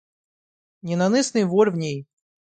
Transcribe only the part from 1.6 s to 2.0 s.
в ней.